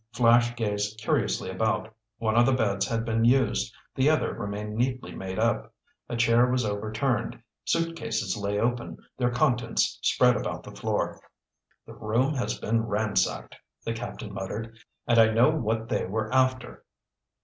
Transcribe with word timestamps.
Flash 0.13 0.55
gazed 0.55 0.97
curiously 0.97 1.51
about. 1.51 1.93
One 2.17 2.35
of 2.35 2.47
the 2.47 2.53
beds 2.53 2.87
had 2.87 3.05
been 3.05 3.23
used, 3.23 3.71
the 3.93 4.09
other 4.09 4.33
remained 4.33 4.73
neatly 4.75 5.13
made 5.13 5.37
up. 5.37 5.75
A 6.09 6.17
chair 6.17 6.47
was 6.49 6.65
overturned. 6.65 7.39
Suitcases 7.65 8.35
lay 8.35 8.57
open, 8.59 8.97
their 9.19 9.29
contents 9.29 9.99
spread 10.01 10.35
about 10.35 10.63
the 10.63 10.71
floor. 10.71 11.21
"The 11.85 11.93
room 11.93 12.33
has 12.33 12.57
been 12.59 12.81
ransacked," 12.87 13.55
the 13.85 13.93
captain 13.93 14.33
muttered. 14.33 14.75
"And 15.05 15.19
I 15.19 15.27
know 15.33 15.51
what 15.51 15.87
they 15.87 16.05
were 16.05 16.33
after." 16.33 16.83